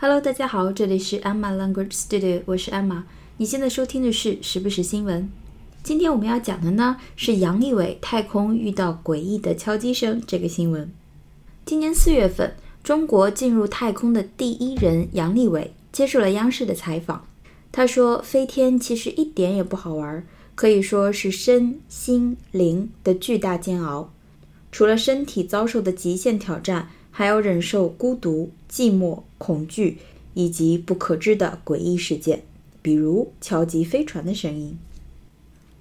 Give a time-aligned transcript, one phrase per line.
[0.00, 3.02] Hello，大家好，这里是 Emma Language Studio，我是 Emma。
[3.38, 5.28] 你现在收听的是时不时新闻。
[5.82, 10.88] 今天我们要讲的呢是杨利伟太空遇到诡异的敲击声这个新闻。
[11.66, 17.26] 今年四月份，中国进入太空的第一人杨利伟接受了央视的采访。
[17.72, 24.12] 他说：“飞天其实一点也不好玩，可以说是身心灵的巨大煎熬。
[24.70, 29.98] 除了身体遭受的极限挑战。”还要忍受孤独、寂寞、恐惧
[30.34, 32.44] 以及不可知的诡异事件，
[32.80, 34.78] 比如敲击飞船的声音。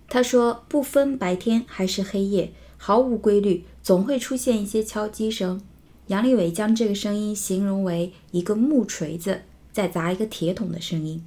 [0.10, 5.62] 他说：“不分白天还是黑夜，毫无规律，总会出现一些敲击声。”
[6.08, 9.42] 杨利伟将这个声音形容为一个木锤子
[9.72, 11.24] 在砸一个铁桶的声音。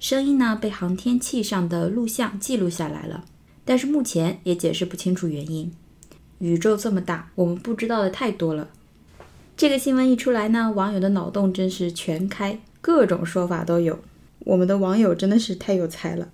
[0.00, 3.24] 声音呢被航天器上的录像记录下来了，
[3.64, 5.70] 但是目前也解释不清楚原因。
[6.40, 8.70] 宇宙这么大，我们不知道的太多了。
[9.55, 13.99] 这个新闻一出来呢，网友的脑洞真是全开，各种说法都有。
[14.39, 16.29] 我们的网友真的是太有才了。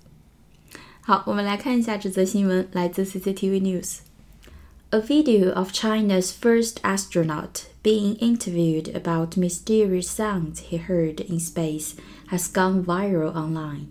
[1.02, 11.22] 好，我们来看一下这则新闻，来自 CCTV News。A video of China's first astronaut being interviewed about mysterious sounds he heard
[11.28, 11.96] in space
[12.30, 13.88] has gone viral online.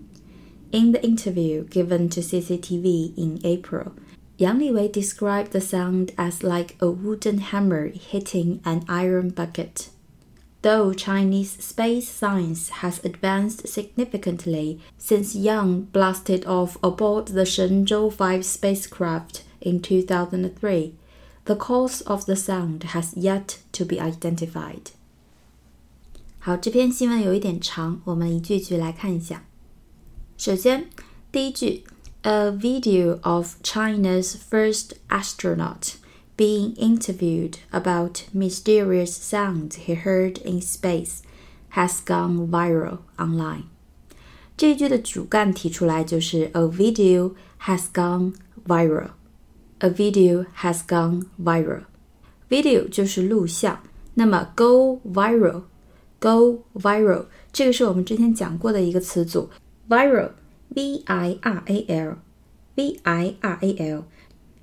[0.71, 3.93] In the interview given to CCTV in April,
[4.39, 9.91] Yang Liwei described the sound as like a wooden hammer hitting an iron bucket.
[10.63, 18.45] Though Chinese space science has advanced significantly since Yang blasted off aboard the Shenzhou 5
[18.45, 20.95] spacecraft in 2003,
[21.45, 24.93] the cause of the sound has yet to be identified.
[26.39, 29.45] 好，这篇新闻有一点长，我们一句句来看一下。
[30.37, 30.89] 首先，
[31.31, 31.85] 第一句
[32.23, 35.97] a video of China's first astronaut
[36.37, 41.23] being interviewed about mysterious sounds he heard in space
[41.71, 43.65] has gone viral online.
[44.57, 48.35] 这一句的主干提出来就是 a video has gone
[48.67, 49.11] viral.
[49.81, 51.83] A video has gone viral.
[52.49, 53.81] Video 就是录像，
[54.15, 59.51] 那么 go viral，go viral 这个是我们之前讲过的一个词组，
[59.89, 60.31] viral
[60.70, 64.04] v i r a l，v i r a l，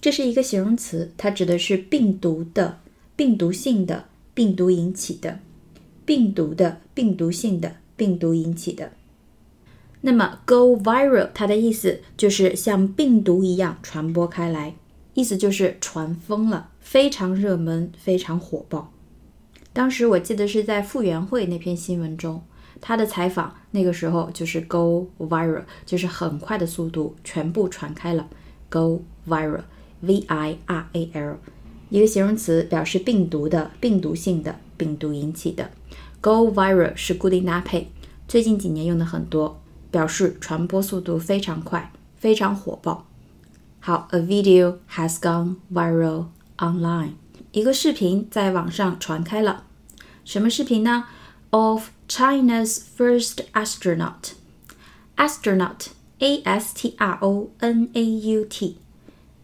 [0.00, 2.78] 这是一个形容词，它指的是病毒的、
[3.14, 5.40] 病毒性的、病毒引起的、
[6.04, 8.92] 病毒的、病毒性的、病毒引起的。
[10.02, 14.76] 那么 go viral，它的意思就是像病毒一样传播开来，
[15.14, 18.92] 意思就是传疯了，非常热门，非常火爆。
[19.72, 22.42] 当时我记得是在傅园慧那篇新闻中。
[22.80, 28.28] 他的采访那个时候就是 go viral，就是很快的速度全部传开了。
[28.68, 31.38] go viral，v i r a l，
[31.88, 35.70] 一个形容词表示病毒的、病毒性的、病毒引起的。
[36.20, 37.88] go viral 是固定搭配，
[38.26, 39.60] 最近几年用的很多，
[39.90, 43.06] 表示传播速度非常快、非常火爆。
[43.78, 46.26] 好，a video has gone viral
[46.58, 47.12] online，
[47.52, 49.64] 一个视频在网上传开了。
[50.24, 51.04] 什么视频呢
[51.51, 54.33] ？of China's first astronaut.
[55.15, 55.89] Astronaut,
[56.19, 58.77] A S T R O N A U T,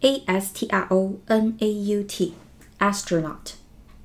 [0.00, 2.34] A S T R O N A U T,
[2.78, 3.54] astronaut.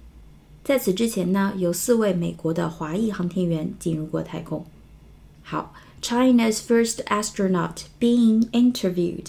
[0.69, 4.67] 在此之前呢，有四位美国的华裔航天员进入过太空。
[5.43, 5.73] 好
[6.03, 9.29] ，China's first astronaut being interviewed。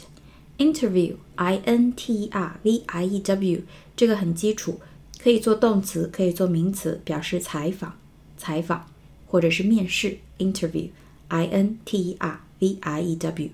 [0.58, 3.62] interview，i n t e r v i e w，
[3.96, 4.82] 这个很基础，
[5.18, 7.94] 可以做动词，可以做名词，表示采访、
[8.36, 8.88] 采访
[9.26, 10.18] 或者是面试。
[10.40, 13.50] interview，i n t e r v i e w。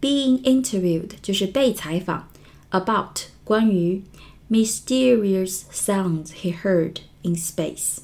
[0.00, 2.28] being interviewed 就是被采访
[2.70, 4.04] ，about 关于。
[4.51, 8.01] mysterious sounds he heard in space.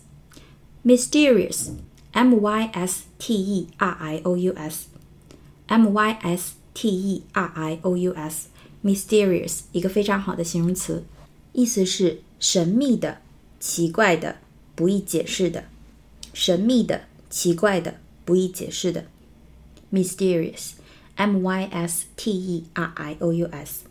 [0.84, 1.72] Mysterious,
[2.12, 4.88] M Y S T E R I O U S,
[5.68, 8.48] M Y S T E R I O U S,
[8.84, 11.06] mysterious 一个非常好的形容词，
[11.54, 13.20] 意思是神秘的、
[13.60, 14.38] 奇怪的、
[14.76, 15.64] 不易解释的，
[16.34, 17.96] 神秘的、奇怪的、
[18.26, 19.06] 不易解释的，
[19.92, 23.86] mysterious，m y s t e r i o u s。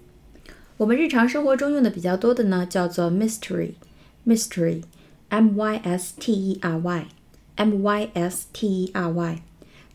[0.78, 9.42] 我们日常生活中用的比较多的呢，叫做 mystery，mystery，m y s t e r y，m y s t e r y，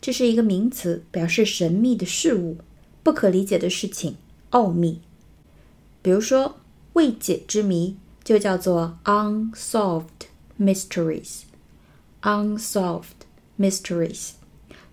[0.01, 2.57] 这是一个名词，表示神秘的事物、
[3.01, 4.17] 不可理解的事情、
[4.49, 4.99] 奥秘。
[6.01, 6.57] 比如说，
[6.91, 10.27] 未解之谜就叫做 unsolved
[10.59, 11.43] mysteries。
[12.23, 13.23] unsolved
[13.57, 14.31] mysteries。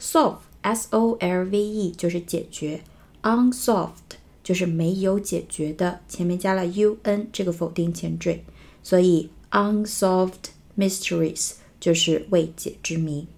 [0.00, 2.82] solve s o l v e 就是解决
[3.22, 4.19] ，unsolved
[4.50, 8.42] 就是没有解决的，前面加了 u n 这个否定前缀，
[8.82, 13.28] 所以 unsolved mysteries 就是未解之谜。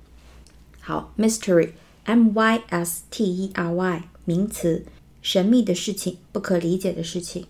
[0.81, 1.73] 好，mystery
[2.05, 4.87] m y s t e r y 名词，
[5.21, 7.45] 神秘的事情，不可理解的事情。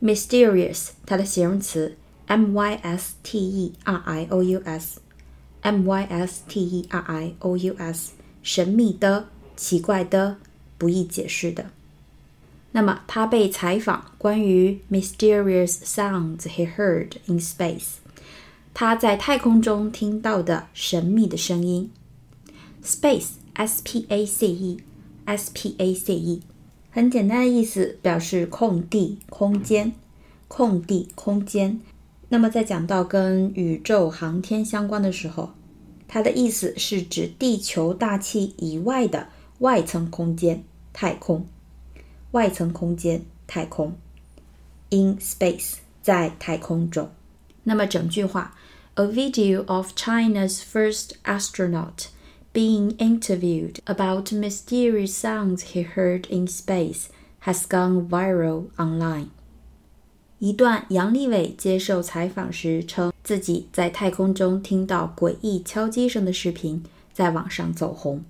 [0.00, 6.64] mysterious 它的形容词 m y s t e r i o u s，m y s t
[6.64, 8.12] e r i o u s，
[8.42, 10.38] 神秘的、奇怪的、
[10.78, 11.66] 不易解释的。
[12.76, 17.98] 那么他被采访关于 mysterious sounds he heard in space，
[18.74, 21.88] 他在太空中听到的神秘的声音。
[22.82, 24.80] space s p a c e
[25.24, 26.42] s p a c e
[26.90, 29.92] 很简单的意思，表示空地、空间、
[30.48, 31.80] 空地、空间。
[32.28, 35.50] 那么在讲到跟宇宙航天相关的时候，
[36.08, 39.28] 它的意思是指地球大气以外的
[39.60, 41.46] 外层空间、太空。
[42.33, 43.95] 外层空间、太空。
[44.89, 47.09] In space，在太空中。
[47.63, 48.55] 那么整句话，
[48.95, 57.05] A video of China's first astronaut。being interviewed about mysterious sounds he heard in space
[57.43, 59.27] has gone viral online.
[60.39, 66.83] 一段杨利伟接受采访时称自己在太空中听到诡异敲击声的视频
[67.13, 68.23] 在网上走红。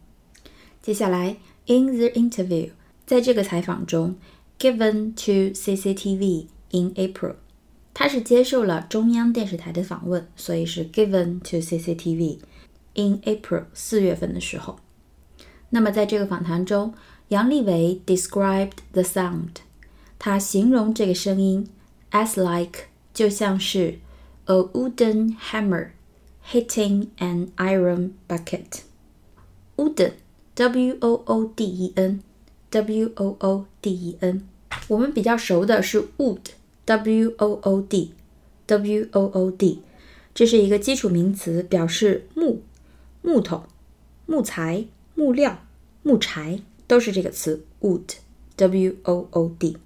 [0.81, 2.71] 接下来，in the interview，
[3.05, 4.15] 在这个采访中，
[4.59, 7.35] given to CCTV in April，
[7.93, 14.79] 他是接受了中央电视台的访问，所以是 given to CCTV。In April 四月份的时候，
[15.69, 16.93] 那么在这个访谈中，
[17.29, 19.57] 杨利伟 described the sound，
[20.17, 21.69] 他形容这个声音
[22.11, 23.99] as like 就像是
[24.45, 25.91] a wooden hammer
[26.45, 30.13] hitting an iron bucket。Wooden
[30.55, 32.21] W O O D E N
[32.74, 34.42] W O O D E N，
[34.88, 36.40] 我们比较熟的是 wood
[36.84, 38.12] W O O D
[38.66, 39.80] W O O D，
[40.34, 42.62] 这是一个基础名词，表示木。
[43.22, 43.64] 木头、
[44.26, 44.84] 木材、
[45.14, 45.62] 木料、
[46.02, 49.78] 木柴都是这个词 wood，w o o d。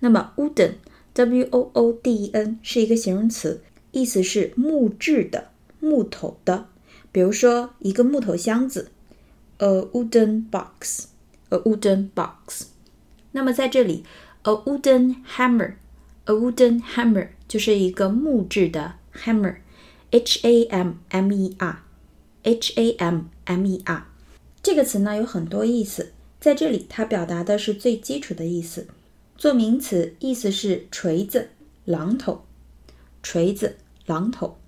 [0.00, 6.66] 那么 wooden，w o o d e n 是一个形容词，意思是木质的、木头的。
[7.12, 8.90] 比如说一个木头箱子
[9.58, 11.04] ，a wooden box
[11.56, 12.66] A wooden box。
[13.32, 14.04] 那么在这里
[14.42, 21.82] ，a wooden hammer，a wooden hammer 就是一个木质的 hammer，h a m m e r。
[22.42, 24.06] h a m m e r
[24.62, 28.86] 这个词呢有很多意思，在这里它表达的是最基础的意思。
[29.38, 31.50] 做名词，意思是锤子、
[31.86, 32.44] 榔头。
[33.22, 33.76] 锤子、
[34.06, 34.58] 榔头。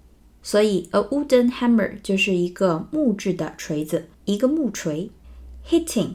[0.43, 5.11] 所以，a wooden hammer 就是一个木质的锤子，一个木锤
[5.69, 6.15] ，hitting。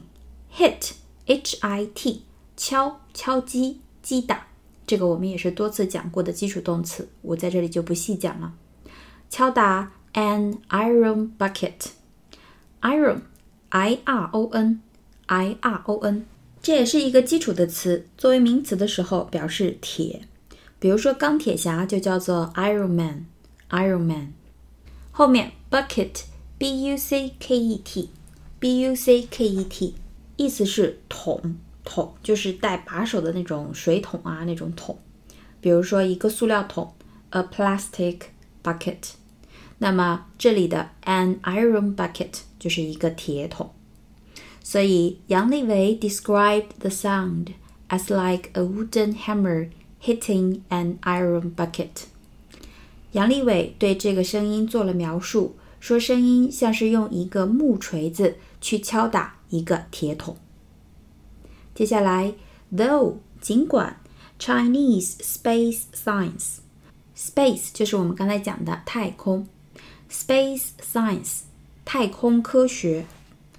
[0.56, 0.92] Hit,
[1.26, 2.22] h i t，
[2.56, 4.46] 敲、敲击、击打。
[4.86, 8.54] 这个我们也是多次讲过的基础动词，我在这里就不细讲了。
[9.28, 9.92] 敲打。
[10.16, 11.88] An iron bucket,
[12.82, 13.22] iron,
[13.70, 14.80] i r o n,
[15.26, 16.24] i r o n，
[16.62, 18.06] 这也是一个基础的词。
[18.16, 20.28] 作为名词的时候，表示铁。
[20.78, 23.26] 比如说钢铁侠就叫做 Iron Man,
[23.70, 24.34] Iron Man。
[25.10, 26.26] 后面 bucket,
[26.58, 28.10] b u c k e t,
[28.60, 29.96] b u c k e t，
[30.36, 34.98] 意思是桶，桶就是带把手的那种水桶啊，那种桶。
[35.60, 36.94] 比如说一个塑料桶
[37.30, 38.18] ，a plastic
[38.62, 39.12] bucket。
[39.78, 43.70] 那么这里的 an iron bucket 就是一个铁桶，
[44.62, 47.48] 所以杨利伟 described the sound
[47.88, 49.68] as like a wooden hammer
[50.00, 52.04] hitting an iron bucket。
[53.12, 60.37] 杨利伟对这个声音做了描述，说声音像是用一个木锤子去敲打一个铁桶。
[61.73, 62.33] 接下来，
[62.73, 64.01] though 尽管
[64.39, 69.47] Chinese space science，space 就是我们刚才讲的太空。
[70.11, 71.41] Space science，
[71.85, 73.05] 太空科学，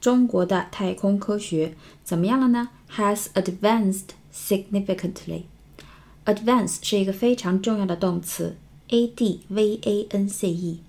[0.01, 2.71] 中国的太空科学怎么样了呢？
[2.97, 8.57] Has advanced significantly。Advance 是一个非常重要的动词，
[8.89, 10.81] A D V A N C E。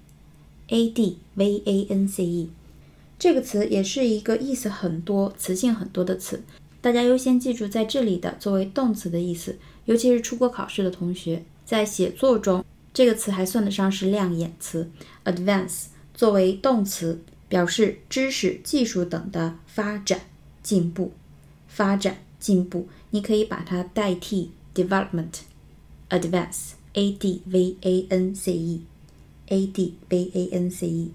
[0.73, 2.49] a d v a n c e。
[3.18, 6.42] 这个词也是一个意思很多、词性很多的词，
[6.80, 14.90] 大家优先记住在这里的作为动词的意思，尤其是出国考试的同学，在写作中这个词还算得上是亮眼词。
[15.24, 20.20] advance 作为动词，表示知识、技术等的发展、
[20.62, 21.12] 进步、
[21.68, 25.40] 发展、进步，你可以把它代替 development。
[26.10, 31.10] advance，a d v a n c e，a d v a n c e。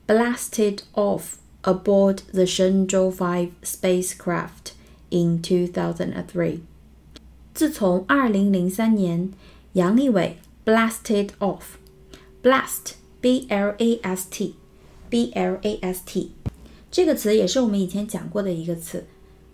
[0.08, 1.22] blasted off
[1.63, 4.73] aboard the Shenzhou Five spacecraft
[5.09, 6.59] in 2003。
[7.53, 9.31] 自从2003年，
[9.73, 11.77] 杨利伟 blasted off
[12.43, 14.55] blast b l a s t
[15.09, 16.31] b l a s t
[16.91, 19.05] 这个词也是我们以前讲过的一个词，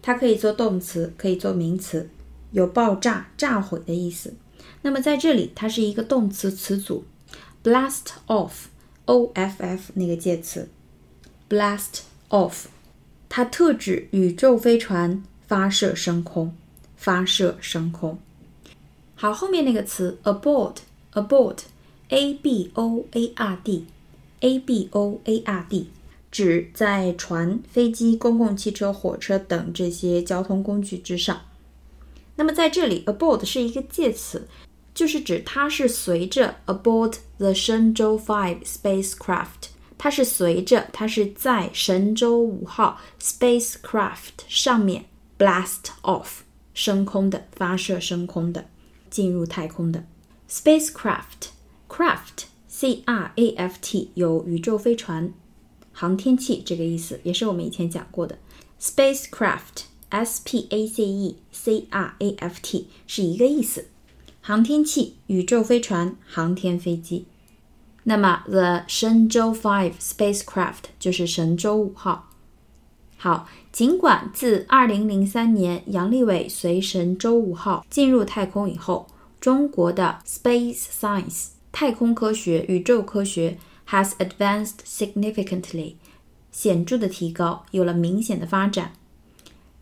[0.01, 2.09] 它可以做动词，可以做名词，
[2.51, 4.33] 有爆炸、炸毁的意思。
[4.81, 7.03] 那么在这里，它是一个动词词组。
[7.63, 10.67] blast off，o f f 那个介词
[11.48, 12.00] ，blast
[12.30, 12.64] off，
[13.28, 16.54] 它特指宇宙飞船发射升空，
[16.96, 18.18] 发射升空。
[19.14, 25.88] 好，后面那个词 aboard，aboard，a b o a r d，a b o a r d，
[26.30, 31.42] 指在船、飞机、公共汽车、火车等这些交通工具之上。
[32.36, 34.48] 那么在这里，aboard 是一个介词。
[34.94, 45.06] 就是指它是随着 aboard the Shenzhou Five spacecraft，它是随着它是在神舟五号 spacecraft 上面
[45.38, 46.40] blast off
[46.74, 48.66] 升空的发射升空的
[49.08, 50.04] 进入太空的
[50.48, 51.48] spacecraft
[51.88, 55.32] craft c r a f t 有宇宙飞船
[55.92, 58.38] 航天器这个意思，也是我们以前讲过的
[58.78, 63.86] spacecraft s p a c e c r a f t 是一个意思。
[64.42, 67.24] 航天器、宇宙飞船、航天飞机。
[68.05, 72.29] 那么，the 神舟 Five spacecraft 就是神舟五号。
[73.17, 79.07] 好，尽管自2003年杨利伟随神舟五号进入太空以后，
[79.39, 85.95] 中国的 space science 太空科学、宇宙科学 has advanced significantly
[86.51, 88.93] 显着的提高，有了明显的发展。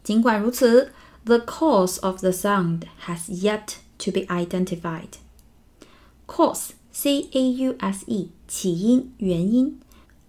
[0.04, 0.92] 尽管如此，
[1.24, 5.13] the cause of the sound has yet to be identified.
[6.28, 9.81] Cause, c a u s e，起因、原因。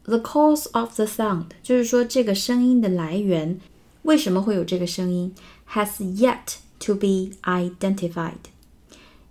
[0.03, 3.60] The cause of the sound，就是说这个声音的来源，
[4.01, 5.31] 为什么会有这个声音
[5.74, 8.50] ，has yet to be identified.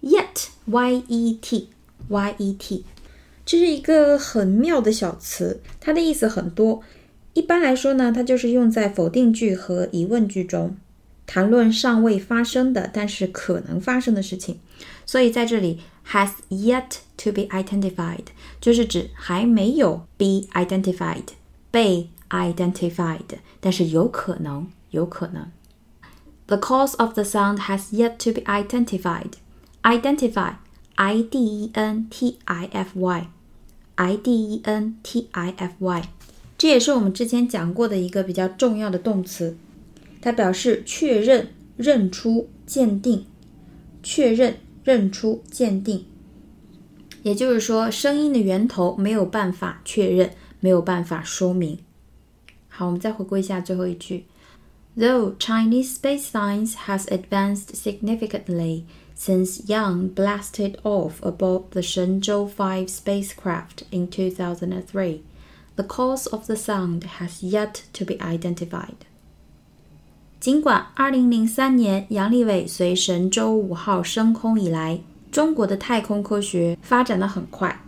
[0.01, 1.71] Yet, y e t,
[2.09, 2.85] y e t，
[3.45, 6.83] 这是一个很妙的小词，它的意思很多。
[7.33, 10.77] 一般来说呢，它就是用在否定句和疑问句中。
[11.26, 14.60] 谈论尚未发生的，但是可能发生的事情，
[15.06, 15.80] 所以在这里
[16.12, 18.26] has yet to be identified
[18.60, 21.24] 就是指还没有 be identified
[21.70, 25.52] 被 identified，但是有可能，有可能。
[26.48, 29.34] The cause of the sound has yet to be identified.
[29.84, 30.56] Identify,
[30.96, 33.28] I D E N T I F Y,
[33.96, 36.04] I D E N T I F Y，
[36.58, 39.58] 这也是我们之前讲过的一个比较重要的动词。
[40.24, 43.26] 它表示确认、认出、鉴定。
[44.02, 46.06] 确认、认出、鉴定，
[47.22, 51.80] 也就是说，声音的源头没有办法确认，没有办法说明。
[52.70, 54.26] 好，我们再回顾一下最后一句：
[54.98, 58.84] Though Chinese space science has advanced significantly
[59.18, 65.24] since Yang blasted off aboard the Shenzhou 5 spacecraft in 2003,
[65.76, 69.06] the cause of the sound has yet to be identified.
[70.45, 75.01] 尽管2003年杨利伟随神舟五号升空以来，
[75.33, 77.83] 中国的太空科学发展的很快，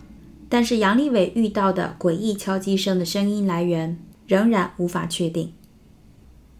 [0.49, 5.53] 但是杨利伟遇到的诡异敲击声的声音来源仍然无法确定。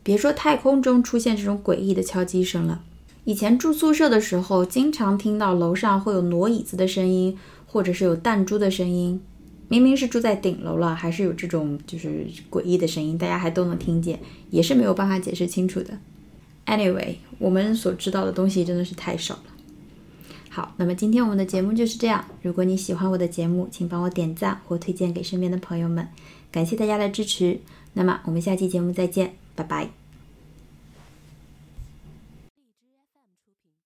[0.04, 2.84] 别说太空中出现这种诡异的敲击声了，
[3.24, 7.36] 以前住宿舍的时候，经常听到楼上会有挪椅子的声音，
[7.66, 9.20] 或者是有弹珠的声音。
[9.68, 14.20] 明明是住在顶楼了，还是有这种就是诡异的声音，大家还都能听见，
[14.50, 15.98] 也是没有办法解释清楚的。
[16.66, 19.44] Anyway，我们所知道的东西真的是太少了。
[20.50, 22.26] 好，那么今天我们的节目就是这样。
[22.42, 26.08] 如果你喜欢我的节目，请帮我点赞或推荐给身边的朋友们，
[26.52, 27.60] 感谢大家的支持。
[27.94, 30.07] 那么我们下期节目再见，拜拜。